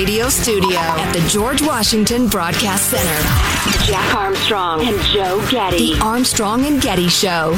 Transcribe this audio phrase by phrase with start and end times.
[0.00, 3.84] radio studio at the George Washington Broadcast Center.
[3.84, 5.92] Jack Armstrong and Joe Getty.
[5.92, 7.52] The Armstrong and Getty Show.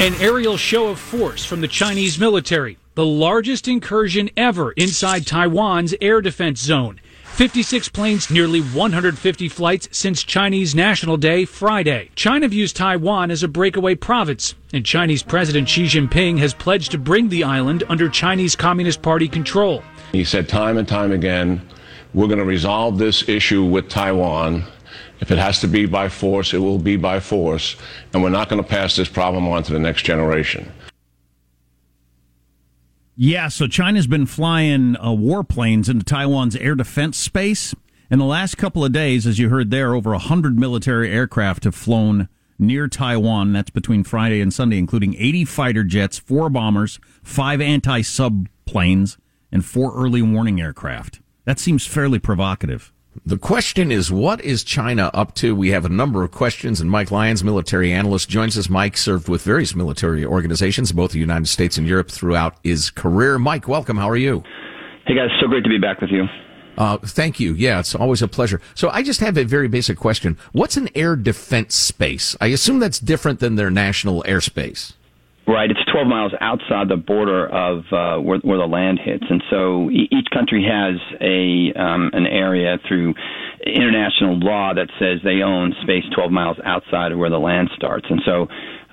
[0.00, 5.96] An aerial show of force from the Chinese military, the largest incursion ever inside Taiwan's
[6.00, 7.00] air defense zone.
[7.32, 12.10] 56 planes, nearly 150 flights since Chinese National Day Friday.
[12.14, 16.98] China views Taiwan as a breakaway province, and Chinese President Xi Jinping has pledged to
[16.98, 19.82] bring the island under Chinese Communist Party control.
[20.12, 21.66] He said time and time again,
[22.12, 24.64] we're going to resolve this issue with Taiwan.
[25.20, 27.76] If it has to be by force, it will be by force,
[28.12, 30.70] and we're not going to pass this problem on to the next generation.
[33.14, 37.74] Yeah, so China's been flying uh, warplanes into Taiwan's air defense space.
[38.10, 41.74] In the last couple of days, as you heard there, over 100 military aircraft have
[41.74, 43.52] flown near Taiwan.
[43.52, 49.18] That's between Friday and Sunday, including 80 fighter jets, four bombers, five anti sub planes,
[49.50, 51.20] and four early warning aircraft.
[51.44, 52.92] That seems fairly provocative.
[53.26, 55.54] The question is, what is China up to?
[55.54, 58.70] We have a number of questions, and Mike Lyons, military analyst, joins us.
[58.70, 63.38] Mike served with various military organizations, both the United States and Europe, throughout his career.
[63.38, 63.98] Mike, welcome.
[63.98, 64.42] How are you?
[65.06, 65.28] Hey, guys.
[65.40, 66.24] So great to be back with you.
[66.78, 67.52] Uh, thank you.
[67.52, 68.62] Yeah, it's always a pleasure.
[68.74, 70.38] So I just have a very basic question.
[70.52, 72.34] What's an air defense space?
[72.40, 74.94] I assume that's different than their national airspace.
[75.44, 79.42] Right, it's 12 miles outside the border of uh, where, where the land hits, and
[79.50, 83.14] so each country has a um, an area through
[83.66, 88.06] international law that says they own space 12 miles outside of where the land starts,
[88.08, 88.46] and so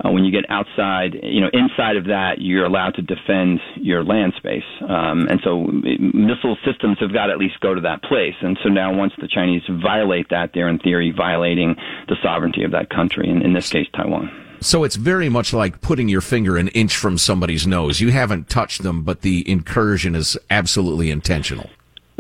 [0.04, 4.04] uh, when you get outside, you know, inside of that, you're allowed to defend your
[4.04, 8.02] land space, um, and so missile systems have got to at least go to that
[8.02, 11.76] place, and so now once the Chinese violate that, they're in theory violating
[12.08, 14.49] the sovereignty of that country, and in this case, Taiwan.
[14.62, 18.02] So it's very much like putting your finger an inch from somebody's nose.
[18.02, 21.70] You haven't touched them, but the incursion is absolutely intentional.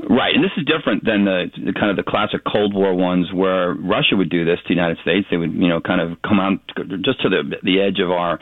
[0.10, 3.28] Right, and this is different than the, the, kind of the classic Cold War ones
[3.34, 5.28] where Russia would do this to the United States.
[5.30, 6.60] They would, you know, kind of come out
[7.04, 8.40] just to the the edge of our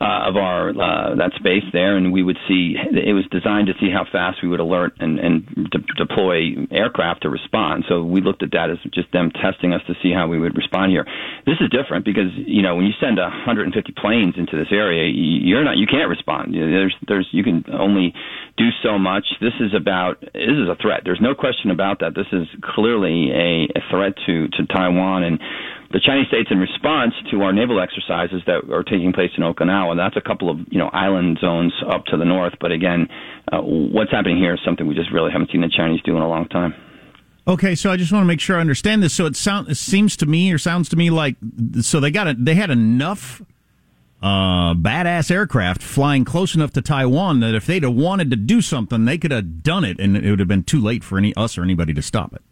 [0.00, 3.74] uh, of our uh, that space there, and we would see it was designed to
[3.76, 7.84] see how fast we would alert and, and de- deploy aircraft to respond.
[7.86, 10.56] So we looked at that as just them testing us to see how we would
[10.56, 11.04] respond here.
[11.44, 15.64] This is different because you know when you send 150 planes into this area, you're
[15.64, 16.54] not you can't respond.
[16.54, 18.14] There's there's you can only
[18.56, 19.26] do so much.
[19.40, 21.02] This is about this is a threat.
[21.04, 22.16] There's no question about that.
[22.16, 25.38] This is clearly a, a threat to to Taiwan and
[25.90, 29.96] the Chinese states in response to our naval exercises that are taking place in Okinawa.
[29.96, 32.54] That's a couple of you know island zones up to the north.
[32.60, 33.08] But again,
[33.52, 36.22] uh, what's happening here is something we just really haven't seen the Chinese do in
[36.22, 36.74] a long time.
[37.48, 39.14] Okay, so I just want to make sure I understand this.
[39.14, 41.36] So it sounds it seems to me or sounds to me like
[41.80, 42.44] so they got it.
[42.44, 43.42] They had enough
[44.22, 48.60] uh, badass aircraft flying close enough to Taiwan that if they'd have wanted to do
[48.60, 51.34] something, they could have done it, and it would have been too late for any
[51.34, 52.42] us or anybody to stop it.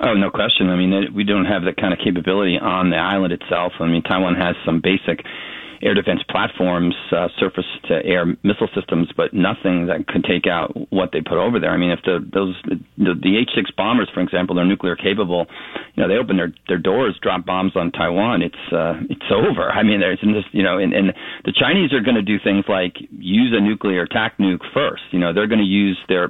[0.00, 0.70] Oh, no question.
[0.70, 3.72] I mean, we don't have that kind of capability on the island itself.
[3.80, 5.24] I mean, Taiwan has some basic
[5.82, 10.72] air defense platforms, uh, surface to air missile systems, but nothing that could take out
[10.90, 11.70] what they put over there.
[11.70, 15.46] I mean, if the those the, the H-6 bombers, for example, they're nuclear capable.
[15.94, 18.42] You know, they open their their doors, drop bombs on Taiwan.
[18.42, 19.70] It's uh, it's over.
[19.70, 21.12] I mean, there's just you know, and, and
[21.44, 25.02] the Chinese are going to do things like use a nuclear attack nuke first.
[25.10, 26.28] You know, they're going to use their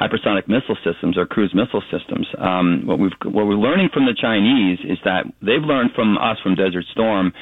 [0.00, 2.26] hypersonic missile systems or cruise missile systems.
[2.38, 6.38] Um, what we've what we're learning from the Chinese is that they've learned from us
[6.42, 7.32] from Desert Storm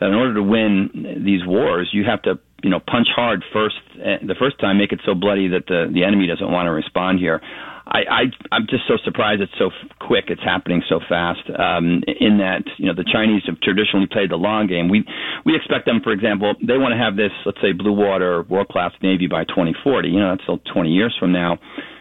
[0.00, 3.76] that in order to win these wars, you have to you know punch hard first
[4.02, 6.70] eh, the first time, make it so bloody that the the enemy doesn't want to
[6.70, 7.40] respond here.
[7.86, 10.26] I, I I'm just so surprised it's so quick.
[10.28, 11.44] It's happening so fast.
[11.50, 14.88] Um, in that you know the Chinese have traditionally played the long game.
[14.88, 15.04] We
[15.44, 18.68] we expect them, for example, they want to have this let's say blue water world
[18.68, 20.08] class navy by 2040.
[20.08, 21.58] You know that's still 20 years from now.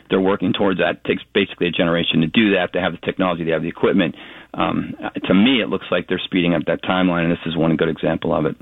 [0.10, 1.04] They're working towards that.
[1.04, 2.70] It takes basically a generation to do that.
[2.74, 4.16] They have the technology, they have the equipment
[4.54, 4.96] um,
[5.26, 7.90] to me, it looks like they're speeding up that timeline, and this is one good
[7.90, 8.56] example of it.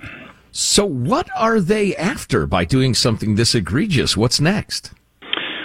[0.51, 4.17] So, what are they after by doing something this egregious?
[4.17, 4.93] What's next?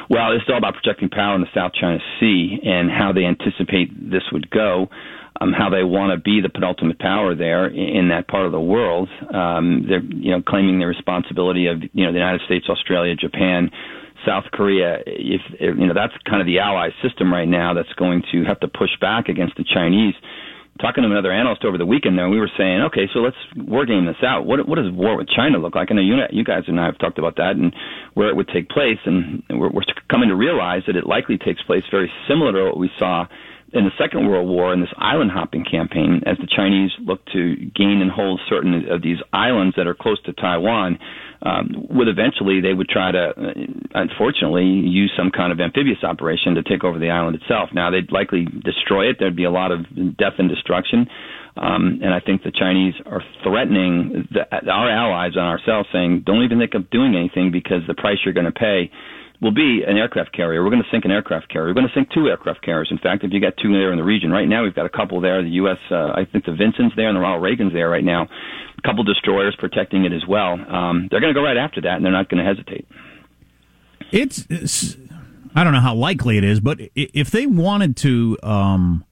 [0.09, 3.91] Well, it's all about projecting power in the South China Sea and how they anticipate
[4.11, 4.89] this would go.
[5.39, 8.61] Um, how they want to be the penultimate power there in that part of the
[8.61, 9.11] world.
[9.35, 13.71] Um, they're, you know, claiming the responsibility of, you know, the United States, Australia, Japan,
[14.27, 18.23] South Korea, if you know that's kind of the ally system right now that's going
[18.33, 20.15] to have to push back against the Chinese.
[20.79, 23.87] Talking to another analyst over the weekend, there, we were saying, okay, so let's war
[23.87, 24.45] game this out.
[24.45, 25.89] What what does war with China look like?
[25.91, 27.75] I know you you guys and I have talked about that and
[28.13, 31.63] where it would take place, and we're, we're coming to realize that it likely takes
[31.63, 33.27] place very similar to what we saw
[33.73, 37.57] in the Second World War in this island hopping campaign, as the Chinese look to
[37.75, 40.99] gain and hold certain of these islands that are close to Taiwan,
[41.43, 43.53] um, would eventually they would try to, uh,
[43.95, 47.71] unfortunately, use some kind of amphibious operation to take over the island itself.
[47.75, 49.17] Now they'd likely destroy it.
[49.19, 49.85] There'd be a lot of
[50.17, 51.09] death and destruction.
[51.57, 56.45] Um, and I think the Chinese are threatening the, our allies and ourselves, saying, "Don't
[56.45, 58.91] even think of doing anything because the price you're going to pay
[59.41, 60.63] will be an aircraft carrier.
[60.63, 61.69] We're going to sink an aircraft carrier.
[61.69, 62.89] We're going to sink two aircraft carriers.
[62.91, 64.91] In fact, if you got two there in the region right now, we've got a
[64.91, 65.43] couple there.
[65.43, 65.79] The U.S.
[65.91, 68.29] Uh, I think the Vinson's there and the Ronald Reagan's there right now.
[68.79, 70.53] A couple destroyers protecting it as well.
[70.53, 72.87] Um, they're going to go right after that, and they're not going to hesitate.
[74.13, 74.97] It's, it's,
[75.55, 78.39] I don't know how likely it is, but if they wanted to.
[78.43, 79.05] Um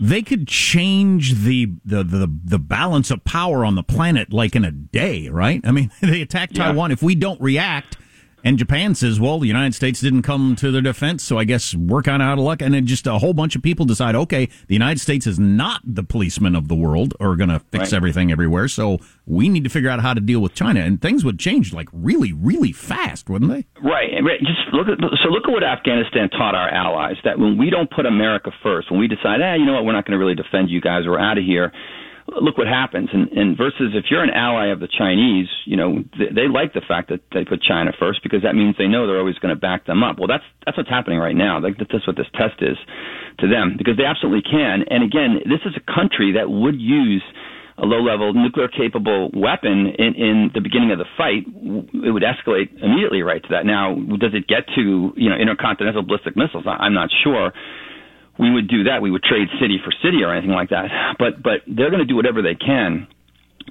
[0.00, 4.64] they could change the, the the the balance of power on the planet like in
[4.64, 5.60] a day, right?
[5.64, 6.90] I mean, they attack Taiwan.
[6.90, 6.94] Yeah.
[6.94, 7.98] If we don't react,
[8.44, 11.74] and Japan says, well, the United States didn't come to their defense, so I guess
[11.74, 12.62] we're kind of out of luck.
[12.62, 15.80] And then just a whole bunch of people decide, okay, the United States is not
[15.84, 17.94] the policeman of the world or going to fix right.
[17.94, 18.68] everything everywhere.
[18.68, 20.80] So we need to figure out how to deal with China.
[20.80, 23.66] And things would change like really, really fast, wouldn't they?
[23.80, 24.10] Right.
[24.40, 27.90] Just look at, so look at what Afghanistan taught our allies that when we don't
[27.90, 30.34] put America first, when we decide, ah, you know what, we're not going to really
[30.34, 31.72] defend you guys, we're out of here
[32.40, 33.10] look what happens.
[33.12, 36.72] And, and versus if you're an ally of the Chinese, you know, they, they like
[36.72, 39.54] the fact that they put China first because that means they know they're always going
[39.54, 40.18] to back them up.
[40.18, 41.60] Well, that's that's what's happening right now.
[41.60, 42.78] That's what this test is
[43.40, 44.84] to them because they absolutely can.
[44.88, 47.22] And again, this is a country that would use
[47.78, 53.22] a low-level nuclear-capable weapon in, in the beginning of the fight, it would escalate immediately
[53.22, 53.64] right to that.
[53.64, 56.64] Now, does it get to you know intercontinental ballistic missiles?
[56.66, 57.52] I'm not sure
[58.42, 59.00] we would do that.
[59.00, 60.90] We would trade city for city or anything like that.
[61.18, 63.06] But but they're going to do whatever they can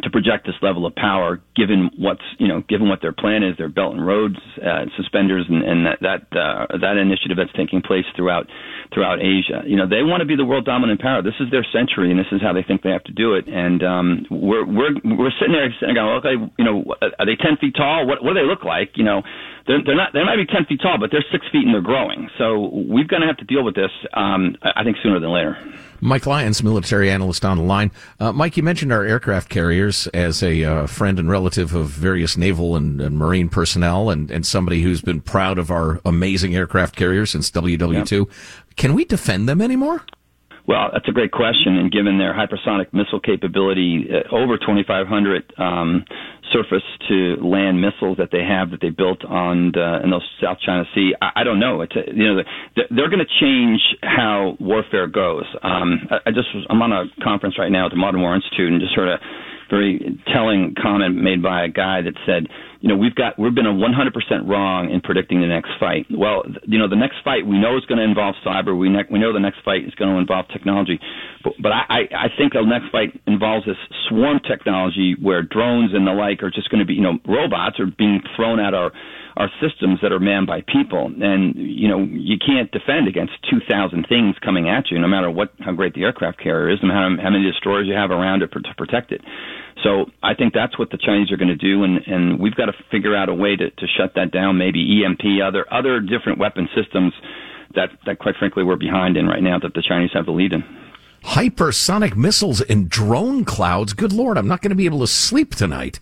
[0.03, 3.57] to project this level of power, given what's you know, given what their plan is,
[3.57, 7.81] their Belt and Roads uh, suspenders, and, and that that uh, that initiative that's taking
[7.81, 8.47] place throughout
[8.93, 9.63] throughout Asia.
[9.67, 11.21] You know, they want to be the world dominant power.
[11.21, 13.47] This is their century, and this is how they think they have to do it.
[13.47, 16.83] And um, we're we're we're sitting there sitting going, okay, you know,
[17.19, 18.07] are they ten feet tall?
[18.07, 18.95] What what do they look like?
[18.95, 19.23] You know,
[19.67, 21.81] they're they're not they might be ten feet tall, but they're six feet and they're
[21.81, 22.29] growing.
[22.37, 23.91] So we're going to have to deal with this.
[24.13, 25.57] Um, I think sooner than later.
[26.03, 27.91] Mike Lyons, military analyst on the line.
[28.19, 32.35] Uh, Mike, you mentioned our aircraft carriers as a uh, friend and relative of various
[32.35, 36.95] naval and, and, marine personnel, and, and somebody who's been proud of our amazing aircraft
[36.95, 38.11] carriers since WW2.
[38.11, 38.35] Yep.
[38.77, 40.03] Can we defend them anymore?
[40.67, 41.77] Well, that's a great question.
[41.77, 46.05] And given their hypersonic missile capability, uh, over 2,500 um,
[46.53, 50.57] surface to land missiles that they have that they built on the, in the South
[50.65, 51.81] China Sea, I, I don't know.
[51.81, 52.43] It's a, you know
[52.75, 55.45] they're going to change how warfare goes.
[55.63, 58.35] Um, I, I just was, I'm on a conference right now at the Modern War
[58.35, 59.19] Institute and just heard a
[59.71, 62.45] very telling comment made by a guy that said
[62.81, 66.07] you know, we've got we've been 100% wrong in predicting the next fight.
[66.09, 68.77] Well, you know, the next fight we know is going to involve cyber.
[68.77, 70.99] We ne- we know the next fight is going to involve technology,
[71.43, 73.77] but, but I I think the next fight involves this
[74.09, 77.79] swarm technology where drones and the like are just going to be you know robots
[77.79, 78.91] are being thrown at our
[79.37, 84.05] our systems that are manned by people, and you know you can't defend against 2,000
[84.07, 87.09] things coming at you, no matter what how great the aircraft carrier is and how,
[87.21, 89.21] how many destroyers you have around it to protect it.
[89.83, 92.65] So I think that's what the Chinese are going to do, and, and we've got
[92.65, 94.57] to figure out a way to, to shut that down.
[94.57, 97.13] Maybe EMP, other other different weapon systems
[97.75, 100.53] that that quite frankly we're behind in right now that the Chinese have the lead
[100.53, 100.63] in.
[101.23, 103.93] Hypersonic missiles and drone clouds.
[103.93, 105.99] Good lord, I'm not going to be able to sleep tonight.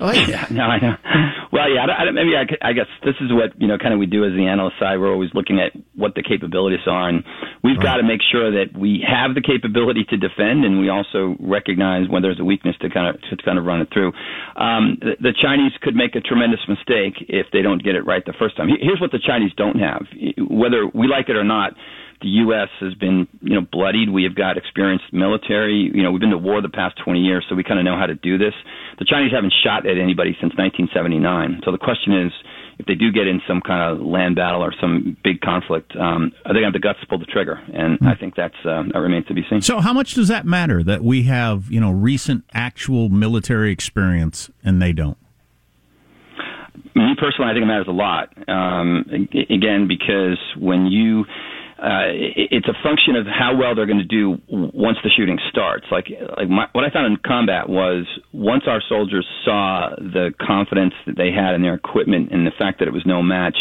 [0.00, 0.94] Oh yeah, no, I know.
[1.50, 3.98] Well, yeah, I, I, maybe I, I guess this is what you know, kind of
[3.98, 4.98] we do as the analyst side.
[5.00, 7.24] We're always looking at what the capabilities are, and
[7.64, 7.82] we've right.
[7.82, 12.08] got to make sure that we have the capability to defend, and we also recognize
[12.08, 14.12] when there's a weakness to kind of to kind of run it through.
[14.54, 18.24] Um, the, the Chinese could make a tremendous mistake if they don't get it right
[18.24, 18.68] the first time.
[18.68, 20.06] Here's what the Chinese don't have,
[20.38, 21.74] whether we like it or not
[22.20, 22.68] the U.S.
[22.80, 24.10] has been, you know, bloodied.
[24.10, 25.90] We have got experienced military.
[25.94, 27.96] You know, we've been to war the past 20 years, so we kind of know
[27.96, 28.54] how to do this.
[28.98, 31.62] The Chinese haven't shot at anybody since 1979.
[31.64, 32.32] So the question is,
[32.78, 36.32] if they do get in some kind of land battle or some big conflict, um,
[36.44, 37.60] are they going to have the guts to pull the trigger?
[37.74, 39.62] And I think that's uh, that remains to be seen.
[39.62, 44.50] So, how much does that matter that we have, you know, recent actual military experience
[44.62, 45.18] and they don't?
[46.94, 48.30] Me personally, I think it matters a lot.
[48.48, 49.04] Um,
[49.50, 51.24] again, because when you
[51.78, 55.86] uh, it's a function of how well they're going to do once the shooting starts.
[55.92, 60.94] Like, like my, what I found in combat was once our soldiers saw the confidence
[61.06, 63.56] that they had in their equipment and the fact that it was no match,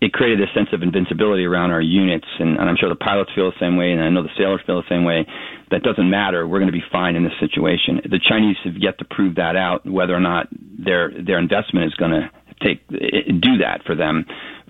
[0.00, 2.26] it created a sense of invincibility around our units.
[2.38, 4.60] And, and I'm sure the pilots feel the same way, and I know the sailors
[4.64, 5.26] feel the same way.
[5.72, 6.46] That doesn't matter.
[6.46, 7.98] We're going to be fine in this situation.
[8.06, 11.94] The Chinese have yet to prove that out, whether or not their their investment is
[11.94, 12.30] going to
[12.62, 14.24] take do that for them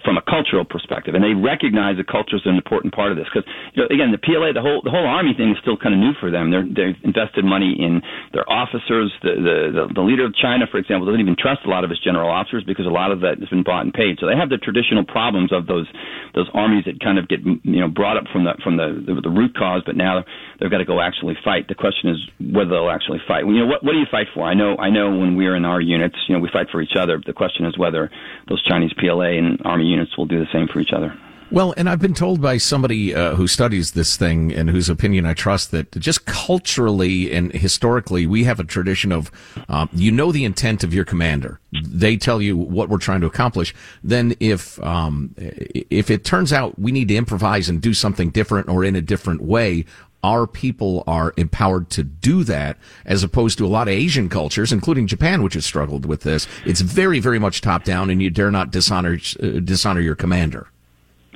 [0.04, 3.26] from a cultural perspective, and they recognize that culture is an important part of this.
[3.28, 5.94] Because you know, again, the PLA, the whole the whole army thing is still kind
[5.94, 6.50] of new for them.
[6.50, 8.02] They're they've invested money in
[8.32, 9.12] their officers.
[9.22, 11.90] The, the the the leader of China, for example, doesn't even trust a lot of
[11.90, 14.16] his general officers because a lot of that has been bought and paid.
[14.20, 15.86] So they have the traditional problems of those
[16.34, 19.20] those armies that kind of get you know brought up from the from the the,
[19.20, 20.24] the root cause, but now
[20.58, 21.68] they've got to go actually fight.
[21.68, 23.44] The question is whether they'll actually fight.
[23.44, 24.44] You know, what what do you fight for?
[24.44, 26.96] I know I know when we're in our units, you know, we fight for each
[26.96, 27.20] other.
[27.20, 28.10] The question is whether
[28.48, 31.14] those Chinese PLA and army units will do the same for each other.
[31.52, 35.26] Well, and I've been told by somebody uh, who studies this thing and whose opinion
[35.26, 39.32] I trust that just culturally and historically, we have a tradition of
[39.68, 41.58] uh, you know the intent of your commander.
[41.82, 43.74] They tell you what we're trying to accomplish.
[44.04, 48.68] Then, if um, if it turns out we need to improvise and do something different
[48.68, 49.86] or in a different way,
[50.22, 54.72] our people are empowered to do that as opposed to a lot of Asian cultures,
[54.72, 56.46] including Japan, which has struggled with this.
[56.64, 60.68] It's very, very much top down and you dare not dishonor, uh, dishonor your commander.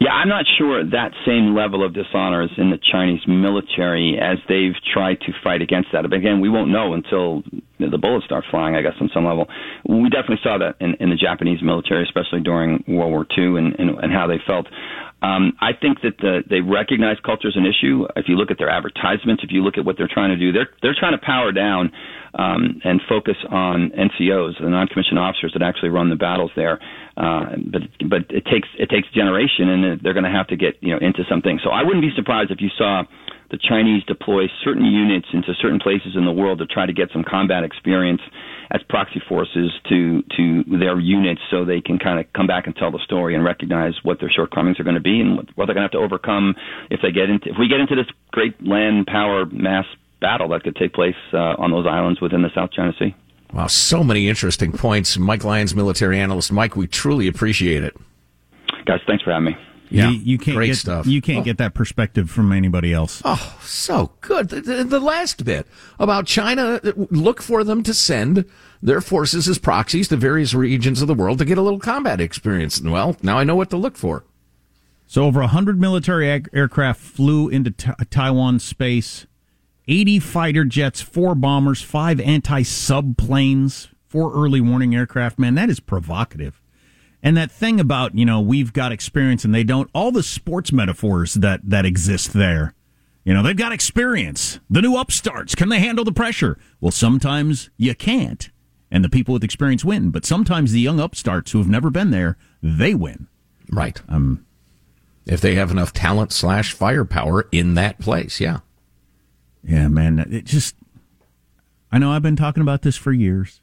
[0.00, 4.38] Yeah, I'm not sure that same level of dishonor is in the Chinese military as
[4.48, 6.02] they've tried to fight against that.
[6.02, 7.44] But again, we won't know until
[7.78, 9.48] the bullets start flying, I guess, on some level.
[9.88, 13.78] We definitely saw that in, in the Japanese military, especially during World War II, and,
[13.78, 14.66] and, and how they felt.
[15.24, 18.04] Um, I think that the, they recognize culture as an issue.
[18.14, 20.52] If you look at their advertisements, if you look at what they're trying to do,
[20.52, 21.90] they're they're trying to power down
[22.34, 26.78] um, and focus on NCOs, the non-commissioned officers that actually run the battles there.
[27.16, 30.76] Uh, but but it takes it takes generation, and they're going to have to get
[30.84, 31.58] you know into something.
[31.64, 33.04] So I wouldn't be surprised if you saw
[33.50, 37.10] the Chinese deploy certain units into certain places in the world to try to get
[37.12, 38.20] some combat experience
[38.70, 42.74] as proxy forces to to their units, so they can kind of come back and
[42.74, 45.66] tell the story and recognize what their shortcomings are going to be and what, what
[45.66, 46.54] they're going to have to overcome
[46.90, 49.84] if they get into if we get into this great land power mass
[50.20, 53.14] battle that could take place uh, on those islands within the South China Sea.
[53.52, 55.16] Wow, so many interesting points.
[55.16, 56.50] Mike Lyons, military analyst.
[56.50, 57.96] Mike, we truly appreciate it.
[58.86, 59.56] Guys, thanks for having me.
[59.90, 61.06] Yeah, you, you can't great get stuff.
[61.06, 61.44] you can't oh.
[61.44, 63.20] get that perspective from anybody else.
[63.24, 64.48] Oh, so good.
[64.48, 65.66] The, the, last bit
[65.98, 68.44] about China, look for them to send
[68.82, 72.20] their forces as proxies to various regions of the world to get a little combat
[72.20, 72.80] experience.
[72.80, 74.24] Well, now I know what to look for.
[75.06, 79.26] So, over 100 military ag- aircraft flew into t- Taiwan space
[79.86, 85.38] 80 fighter jets, four bombers, five anti sub planes, four early warning aircraft.
[85.38, 86.60] Man, that is provocative.
[87.24, 90.72] And that thing about, you know, we've got experience and they don't, all the sports
[90.72, 92.74] metaphors that, that exist there.
[93.24, 94.60] You know, they've got experience.
[94.68, 96.58] The new upstarts, can they handle the pressure?
[96.82, 98.50] Well, sometimes you can't.
[98.90, 100.10] And the people with experience win.
[100.10, 103.28] But sometimes the young upstarts who have never been there, they win.
[103.72, 104.00] Right.
[104.06, 104.44] Um,
[105.24, 108.58] if they have enough talent slash firepower in that place, yeah.
[109.66, 110.18] Yeah, man.
[110.18, 110.76] It just,
[111.90, 113.62] I know I've been talking about this for years,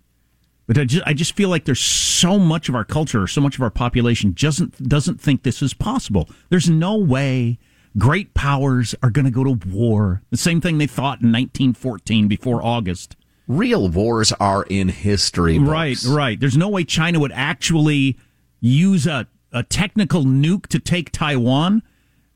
[0.68, 3.56] but I just, I just feel like there's so much of our culture, so much
[3.56, 6.30] of our population doesn't, doesn't think this is possible.
[6.50, 7.60] There's no way
[7.98, 10.22] great powers are going to go to war.
[10.30, 13.16] The same thing they thought in 1914 before August.
[13.48, 15.58] Real wars are in history.
[15.58, 15.70] Books.
[15.70, 16.40] Right, right.
[16.40, 18.18] There's no way China would actually
[18.60, 21.84] use a, a tactical nuke to take Taiwan.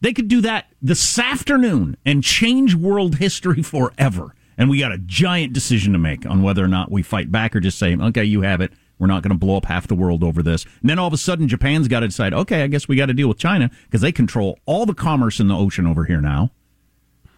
[0.01, 4.35] They could do that this afternoon and change world history forever.
[4.57, 7.55] And we got a giant decision to make on whether or not we fight back
[7.55, 8.71] or just say, okay, you have it.
[8.97, 10.63] We're not going to blow up half the world over this.
[10.81, 13.07] And then all of a sudden, Japan's got to decide, okay, I guess we got
[13.07, 16.21] to deal with China because they control all the commerce in the ocean over here
[16.21, 16.51] now.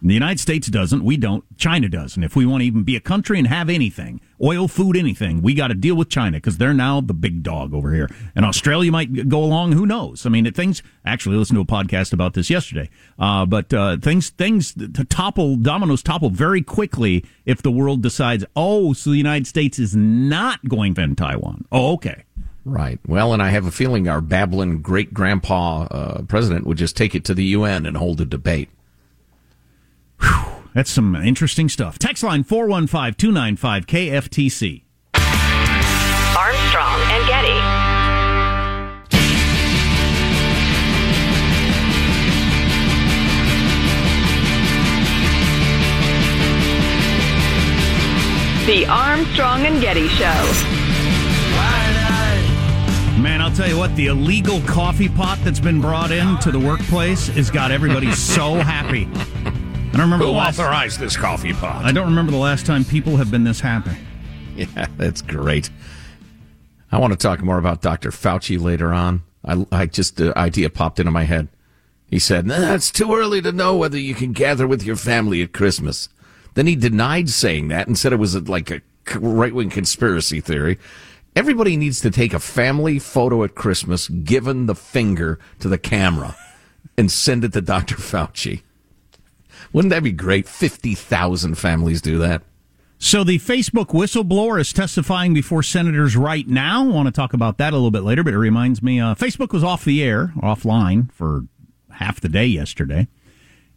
[0.00, 1.02] The United States doesn't.
[1.02, 1.44] We don't.
[1.56, 2.14] China does.
[2.14, 5.42] And if we want to even be a country and have anything, oil, food, anything,
[5.42, 8.08] we got to deal with China because they're now the big dog over here.
[8.36, 9.72] And Australia might go along.
[9.72, 10.24] Who knows?
[10.24, 10.82] I mean, things.
[11.04, 12.88] Actually, listened to a podcast about this yesterday.
[13.18, 18.44] Uh, but uh, things things to topple dominoes topple very quickly if the world decides,
[18.54, 21.64] oh, so the United States is not going to end Taiwan.
[21.72, 22.24] Oh, okay.
[22.64, 23.00] Right.
[23.06, 27.14] Well, and I have a feeling our babbling great grandpa uh, president would just take
[27.14, 28.68] it to the UN and hold a debate.
[30.20, 31.98] Whew, that's some interesting stuff.
[31.98, 34.82] Text line 415 295 KFTC.
[36.36, 37.88] Armstrong and Getty.
[48.68, 50.26] The Armstrong and Getty Show.
[53.18, 56.58] Man, I'll tell you what, the illegal coffee pot that's been brought in to the
[56.60, 59.08] workplace has got everybody so happy.
[59.98, 61.84] I don't remember Who the last, authorized this coffee pot?
[61.84, 63.96] I don't remember the last time people have been this happy.
[64.54, 65.70] Yeah, that's great.
[66.90, 68.10] I want to talk more about Dr.
[68.10, 69.22] Fauci later on.
[69.44, 71.46] I, I just the idea popped into my head.
[72.08, 75.42] He said, nah, "It's too early to know whether you can gather with your family
[75.42, 76.08] at Christmas."
[76.54, 78.82] Then he denied saying that and said it was a, like a
[79.16, 80.76] right wing conspiracy theory.
[81.36, 86.34] Everybody needs to take a family photo at Christmas, given the finger to the camera,
[86.96, 87.94] and send it to Dr.
[87.94, 88.62] Fauci.
[89.72, 90.48] Wouldn't that be great?
[90.48, 92.42] 50,000 families do that.
[93.00, 96.82] So the Facebook whistleblower is testifying before senators right now.
[96.82, 99.14] I want to talk about that a little bit later, but it reminds me uh,
[99.14, 101.42] Facebook was off the air, offline for
[101.92, 103.06] half the day yesterday,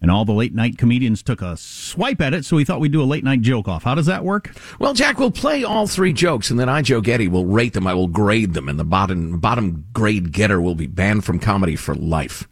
[0.02, 2.46] and all the late night comedians took a swipe at it.
[2.46, 3.84] So we thought we'd do a late night joke off.
[3.84, 4.56] How does that work?
[4.80, 7.86] Well, Jack, we'll play all three jokes, and then I, Joe Getty, will rate them.
[7.86, 11.76] I will grade them, and the bottom bottom grade getter will be banned from comedy
[11.76, 12.48] for life.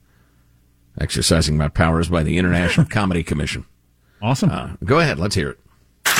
[0.99, 3.65] Exercising my powers by the International Comedy Commission.
[4.21, 4.49] Awesome.
[4.51, 5.17] Uh, go ahead.
[5.17, 5.59] Let's hear it.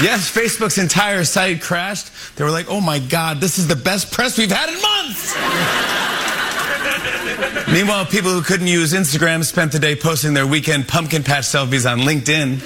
[0.02, 2.10] Yes, Facebook's entire site crashed.
[2.38, 5.36] They were like, oh my God, this is the best press we've had in months.
[7.72, 11.90] Meanwhile, people who couldn't use Instagram spent the day posting their weekend pumpkin patch selfies
[11.90, 12.60] on LinkedIn.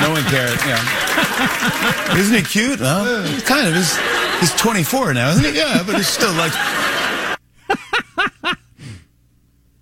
[0.00, 2.16] no one cared, yeah.
[2.18, 2.80] Isn't he cute?
[2.80, 3.04] Well,
[3.42, 3.74] kind of.
[3.74, 3.96] He's,
[4.40, 5.56] he's 24 now, isn't he?
[5.56, 6.52] Yeah, but he's still like.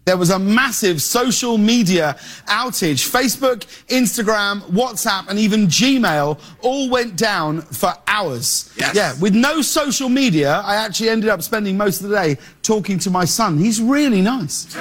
[0.04, 2.16] There was a massive social media
[2.46, 3.08] outage.
[3.08, 8.72] Facebook, Instagram, WhatsApp, and even Gmail all went down for hours.
[8.76, 8.96] Yes.
[8.96, 12.98] Yeah, with no social media, I actually ended up spending most of the day talking
[13.00, 13.58] to my son.
[13.58, 14.74] He's really nice.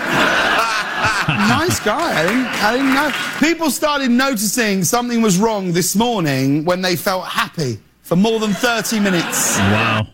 [1.28, 2.20] nice guy.
[2.20, 3.48] I didn't, I didn't know.
[3.48, 8.54] People started noticing something was wrong this morning when they felt happy for more than
[8.54, 9.58] 30 minutes.
[9.60, 10.08] Wow.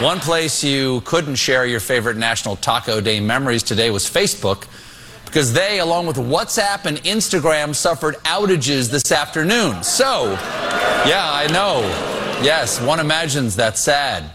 [0.00, 4.66] One place you couldn't share your favorite National Taco Day memories today was Facebook
[5.26, 9.82] because they, along with WhatsApp and Instagram, suffered outages this afternoon.
[9.82, 10.32] So,
[11.06, 11.80] yeah, I know.
[12.42, 14.30] Yes, one imagines that's sad.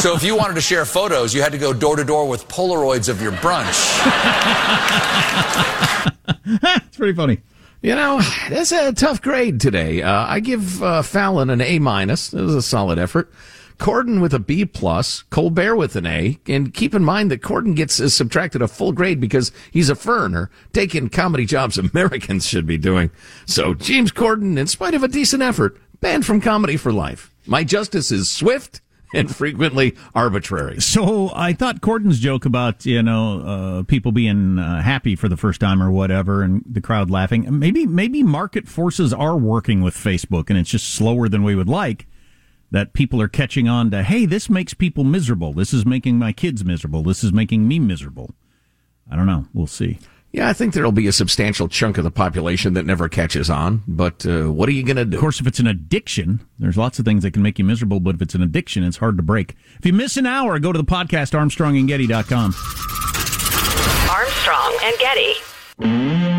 [0.00, 2.48] so if you wanted to share photos, you had to go door to door with
[2.48, 4.00] Polaroids of your brunch.
[6.86, 7.38] it's pretty funny.
[7.82, 10.02] You know, that's a tough grade today.
[10.02, 12.32] Uh, I give uh, Fallon an A minus.
[12.32, 13.30] It was a solid effort.
[13.80, 17.74] Corden with a B plus, Colbert with an A, and keep in mind that Corden
[17.74, 22.66] gets uh, subtracted a full grade because he's a foreigner taking comedy jobs Americans should
[22.66, 23.10] be doing.
[23.46, 27.34] So James Corden, in spite of a decent effort, banned from comedy for life.
[27.46, 28.82] My justice is swift
[29.14, 30.78] and frequently arbitrary.
[30.82, 35.38] So I thought Corden's joke about you know uh, people being uh, happy for the
[35.38, 37.46] first time or whatever, and the crowd laughing.
[37.58, 41.68] Maybe maybe market forces are working with Facebook, and it's just slower than we would
[41.68, 42.06] like
[42.70, 45.52] that people are catching on to, hey, this makes people miserable.
[45.52, 47.02] This is making my kids miserable.
[47.02, 48.30] This is making me miserable.
[49.10, 49.46] I don't know.
[49.52, 49.98] We'll see.
[50.32, 53.82] Yeah, I think there'll be a substantial chunk of the population that never catches on.
[53.88, 55.16] But uh, what are you going to do?
[55.16, 57.98] Of course, if it's an addiction, there's lots of things that can make you miserable.
[57.98, 59.56] But if it's an addiction, it's hard to break.
[59.80, 62.54] If you miss an hour, go to the podcast ArmstrongandGetty.com.
[64.08, 66.29] Armstrong and Getty.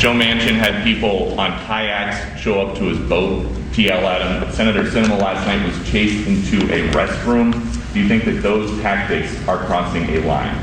[0.00, 3.44] Joe Manchin had people on kayaks show up to his boat
[3.78, 4.52] at him.
[4.52, 7.52] Senator Sinema last night was chased into a restroom.
[7.92, 10.56] Do you think that those tactics are crossing a line?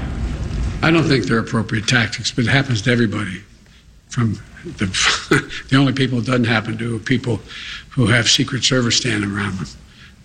[0.81, 3.43] I don't think they're appropriate tactics, but it happens to everybody.
[4.09, 4.85] From the,
[5.69, 7.39] the only people it doesn't happen to are people
[7.89, 9.67] who have Secret Service standing around them.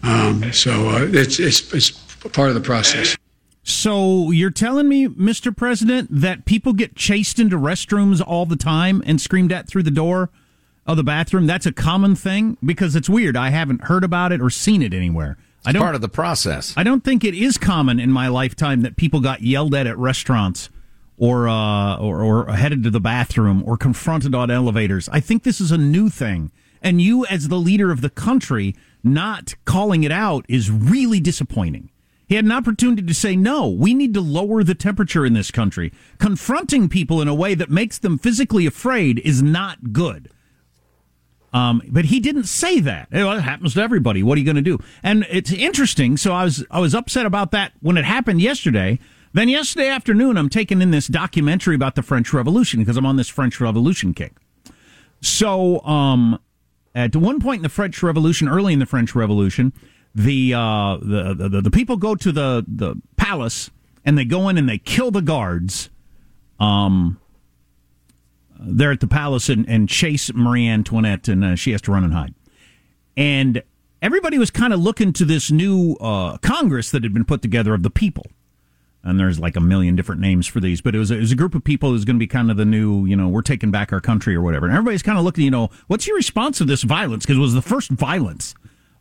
[0.03, 1.91] Um, so uh, it's, it's, it's
[2.31, 3.17] part of the process.
[3.63, 5.57] So you're telling me, Mr.
[5.57, 9.91] President, that people get chased into restrooms all the time and screamed at through the
[9.91, 10.31] door
[10.85, 11.47] of the bathroom?
[11.47, 13.37] That's a common thing because it's weird.
[13.37, 15.37] I haven't heard about it or seen it anywhere.
[15.65, 15.83] I don't.
[15.83, 16.75] part of the process.
[16.77, 19.97] I don't think it is common in my lifetime that people got yelled at at
[19.97, 20.69] restaurants
[21.17, 25.09] or uh, or, or headed to the bathroom or confronted on elevators.
[25.11, 26.51] I think this is a new thing,
[26.83, 31.91] and you, as the leader of the country, not calling it out is really disappointing.
[32.33, 35.51] He had an opportunity to say, no, we need to lower the temperature in this
[35.51, 35.93] country.
[36.17, 40.31] Confronting people in a way that makes them physically afraid is not good.
[41.53, 43.09] Um, but he didn't say that.
[43.13, 44.23] It happens to everybody.
[44.23, 44.79] What are you going to do?
[45.03, 46.17] And it's interesting.
[46.17, 48.99] So I was I was upset about that when it happened yesterday.
[49.35, 53.17] Then yesterday afternoon, I'm taking in this documentary about the French Revolution because I'm on
[53.17, 54.37] this French Revolution kick.
[55.21, 56.41] So, um,
[56.95, 59.75] at one point in the French Revolution, early in the French Revolution,
[60.15, 63.71] the uh, the, the the people go to the the palace
[64.05, 65.91] and they go in and they kill the guards.
[66.61, 67.19] Um,
[68.61, 72.05] they're at the palace and, and chase Marie Antoinette, and uh, she has to run
[72.05, 72.35] and hide.
[73.17, 73.63] And
[74.01, 77.75] everybody was kind of looking to this new uh, Congress that had been put together
[77.75, 78.27] of the people.
[79.05, 81.37] and there's like a million different names for these, but it was, it was a
[81.37, 83.71] group of people who's going to be kind of the new, you know, we're taking
[83.71, 84.67] back our country or whatever.
[84.67, 87.25] And everybody's kind of looking, you know, what's your response to this violence?
[87.25, 88.55] Because it was the first violence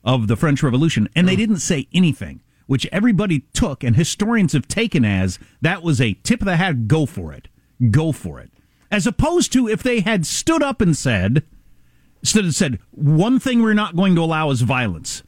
[0.03, 1.39] of the French Revolution, and they mm.
[1.39, 6.41] didn't say anything, which everybody took, and historians have taken as that was a tip
[6.41, 7.47] of the hat, go for it.
[7.89, 8.51] Go for it.
[8.91, 11.43] As opposed to if they had stood up and said,
[12.21, 15.23] instead of said, one thing we're not going to allow is violence.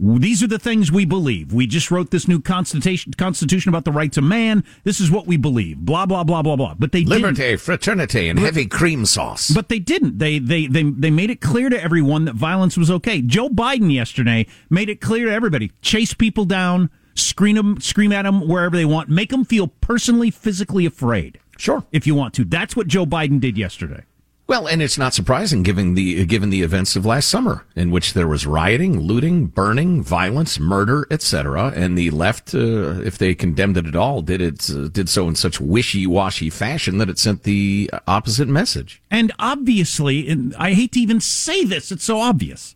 [0.00, 1.52] These are the things we believe.
[1.52, 4.62] We just wrote this new constitution, constitution about the rights of man.
[4.84, 5.78] This is what we believe.
[5.78, 6.74] Blah blah blah blah blah.
[6.78, 7.60] But they liberty, didn't.
[7.60, 9.50] fraternity, and heavy cream sauce.
[9.50, 10.18] But they didn't.
[10.18, 13.20] They they they they made it clear to everyone that violence was okay.
[13.20, 18.22] Joe Biden yesterday made it clear to everybody: chase people down, scream them, scream at
[18.22, 21.40] them wherever they want, make them feel personally, physically afraid.
[21.56, 22.44] Sure, if you want to.
[22.44, 24.04] That's what Joe Biden did yesterday.
[24.48, 28.14] Well, and it's not surprising given the given the events of last summer, in which
[28.14, 31.70] there was rioting, looting, burning, violence, murder, etc.
[31.76, 35.28] And the left, uh, if they condemned it at all, did it uh, did so
[35.28, 39.02] in such wishy washy fashion that it sent the opposite message.
[39.10, 42.74] And obviously, and I hate to even say this, it's so obvious.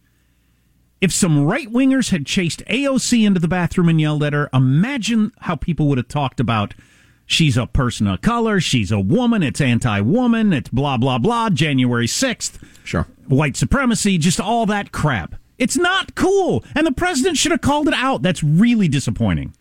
[1.00, 5.32] If some right wingers had chased AOC into the bathroom and yelled at her, imagine
[5.40, 6.74] how people would have talked about
[7.26, 11.50] she's a person of color, she's a woman, it's anti woman, it's blah, blah, blah,
[11.50, 12.62] January 6th.
[12.85, 13.06] Sure.
[13.26, 15.35] White supremacy, just all that crap.
[15.58, 16.64] It's not cool.
[16.74, 18.22] And the president should have called it out.
[18.22, 19.54] That's really disappointing.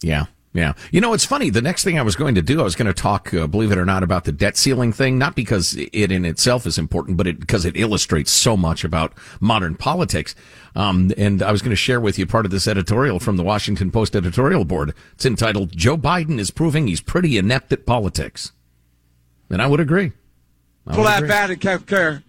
[0.00, 0.26] Yeah.
[0.58, 0.72] Yeah.
[0.90, 1.50] You know, it's funny.
[1.50, 3.70] The next thing I was going to do, I was going to talk, uh, believe
[3.70, 7.16] it or not, about the debt ceiling thing, not because it in itself is important,
[7.16, 10.34] but it, because it illustrates so much about modern politics.
[10.74, 13.44] Um, and I was going to share with you part of this editorial from the
[13.44, 14.94] Washington Post editorial board.
[15.12, 18.50] It's entitled, Joe Biden is proving he's pretty inept at politics.
[19.48, 20.10] And I would agree.
[20.88, 22.24] I Pull that bad and care.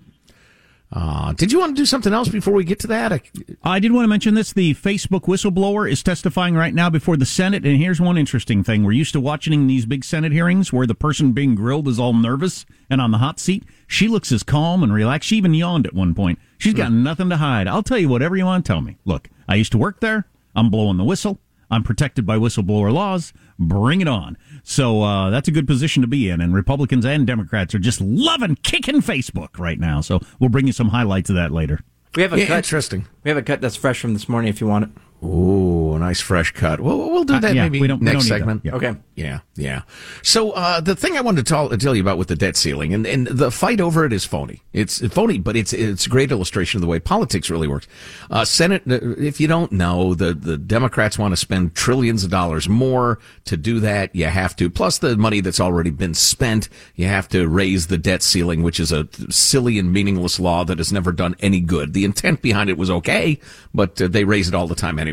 [0.92, 3.14] Uh, did you want to do something else before we get to that?
[3.14, 3.22] I,
[3.64, 4.54] I did want to mention this.
[4.54, 7.64] The Facebook whistleblower is testifying right now before the Senate.
[7.64, 8.84] And here's one interesting thing.
[8.84, 12.14] We're used to watching these big Senate hearings where the person being grilled is all
[12.14, 13.64] nervous and on the hot seat.
[13.86, 15.30] She looks as calm and relaxed.
[15.30, 16.40] She even yawned at one point.
[16.58, 17.04] She's got hmm.
[17.04, 17.68] nothing to hide.
[17.68, 18.98] I'll tell you whatever you want to tell me.
[19.06, 20.26] Look, I used to work there.
[20.56, 21.40] I'm blowing the whistle.
[21.70, 23.34] I'm protected by whistleblower laws.
[23.58, 24.38] Bring it on.
[24.64, 26.42] So uh, that's a good position to be in.
[26.42, 30.02] And Republicans and Democrats are just loving kicking Facebook right now.
[30.02, 31.82] So we'll bring you some highlights of that later.
[32.16, 32.58] We have a yeah, cut.
[32.58, 33.08] Interesting.
[33.24, 34.90] We have a cut that's fresh from this morning if you want it.
[35.22, 36.80] Ooh, a nice fresh cut.
[36.80, 38.62] Well, we'll do that uh, yeah, maybe we don't, next we don't segment.
[38.64, 38.76] Yeah.
[38.76, 38.96] Okay.
[39.16, 39.82] Yeah, yeah.
[40.24, 42.94] So uh, the thing I wanted to tell, tell, you about with the debt ceiling
[42.94, 44.64] and, and the fight over it is phony.
[44.72, 47.86] It's phony, but it's it's a great illustration of the way politics really works.
[48.32, 52.32] Uh, Senate, uh, if you don't know, the the Democrats want to spend trillions of
[52.32, 53.20] dollars more.
[53.46, 56.70] To do that, you have to plus the money that's already been spent.
[56.96, 60.78] You have to raise the debt ceiling, which is a silly and meaningless law that
[60.78, 61.92] has never done any good.
[61.92, 63.38] The intent behind it was okay,
[63.74, 65.09] but uh, they raise it all the time anyway.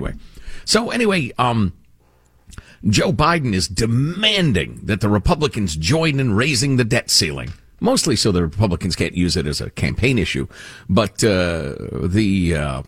[0.64, 1.72] So anyway, um,
[2.88, 7.52] Joe Biden is demanding that the Republicans join in raising the debt ceiling.
[7.80, 10.46] Mostly so the Republicans can't use it as a campaign issue,
[10.88, 12.82] but uh, the uh,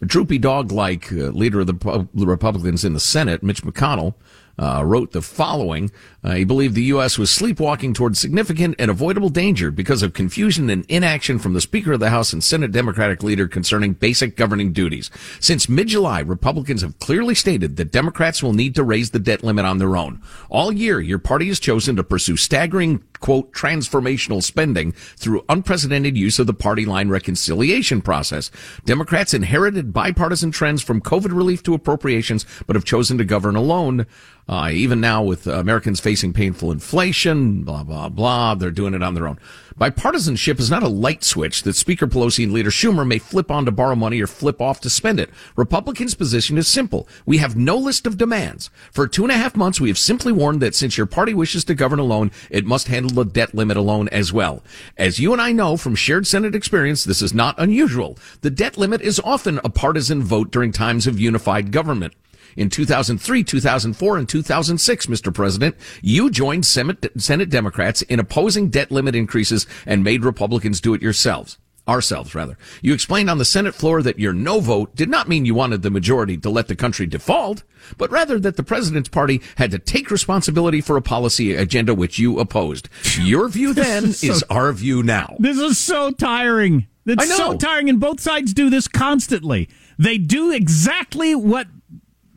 [0.00, 4.14] droopy dog-like uh, leader of the Republicans in the Senate, Mitch McConnell,
[4.60, 5.90] uh, wrote the following.
[6.22, 7.16] Uh, he believed the U.S.
[7.16, 11.92] was sleepwalking towards significant and avoidable danger because of confusion and inaction from the Speaker
[11.92, 15.10] of the House and Senate Democratic leader concerning basic governing duties.
[15.40, 19.64] Since mid-July, Republicans have clearly stated that Democrats will need to raise the debt limit
[19.64, 20.20] on their own.
[20.50, 26.38] All year, your party has chosen to pursue staggering, quote, transformational spending through unprecedented use
[26.38, 28.50] of the party line reconciliation process.
[28.84, 34.06] Democrats inherited bipartisan trends from COVID relief to appropriations, but have chosen to govern alone.
[34.48, 39.14] Uh, even now with Americans facing painful inflation, blah, blah, blah, they're doing it on
[39.14, 39.38] their own.
[39.80, 43.64] Bipartisanship is not a light switch that Speaker Pelosi and Leader Schumer may flip on
[43.64, 45.30] to borrow money or flip off to spend it.
[45.56, 47.08] Republicans' position is simple.
[47.24, 48.68] We have no list of demands.
[48.92, 51.64] For two and a half months, we have simply warned that since your party wishes
[51.64, 54.62] to govern alone, it must handle the debt limit alone as well.
[54.98, 58.18] As you and I know from shared Senate experience, this is not unusual.
[58.42, 62.12] The debt limit is often a partisan vote during times of unified government.
[62.56, 65.32] In 2003, 2004, and 2006, Mr.
[65.32, 71.02] President, you joined Senate Democrats in opposing debt limit increases and made Republicans do it
[71.02, 71.58] yourselves
[71.88, 72.56] ourselves rather.
[72.82, 75.82] You explained on the Senate floor that your no vote did not mean you wanted
[75.82, 77.64] the majority to let the country default,
[77.98, 82.18] but rather that the president's party had to take responsibility for a policy agenda which
[82.18, 82.88] you opposed.
[83.18, 85.36] Your view then is, so, is, our view now.
[85.38, 86.86] This is so tiring.
[87.06, 89.68] It's so tiring and both sides do this constantly.
[89.98, 91.66] They do exactly what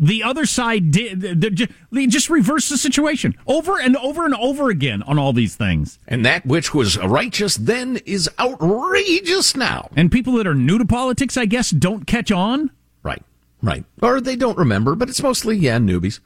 [0.07, 5.17] the other side did just reverse the situation over and over and over again on
[5.17, 5.97] all these things.
[6.07, 9.89] And that which was righteous then is outrageous now.
[9.95, 12.71] And people that are new to politics i guess don't catch on?
[13.01, 13.23] Right
[13.61, 13.85] right.
[14.01, 16.19] Or they don't remember but it's mostly yeah newbies